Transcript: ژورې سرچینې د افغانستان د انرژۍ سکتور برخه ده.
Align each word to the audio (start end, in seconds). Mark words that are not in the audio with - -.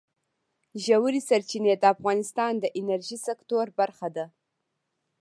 ژورې 0.85 1.21
سرچینې 1.29 1.73
د 1.79 1.83
افغانستان 1.93 2.53
د 2.59 2.65
انرژۍ 2.79 3.17
سکتور 3.27 3.65
برخه 3.79 4.07
ده. 4.15 4.25